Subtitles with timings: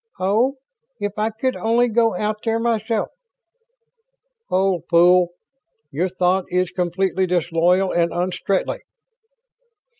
[0.19, 0.57] Oh,
[0.99, 3.09] if I could only go out there myself..."
[4.49, 5.29] "Hold, fool!
[5.91, 8.79] Your thought is completely disloyal and un Strettly."